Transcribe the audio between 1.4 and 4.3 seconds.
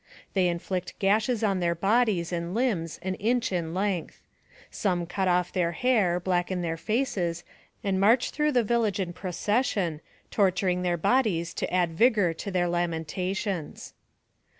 on their bodies and limbs an inch in length.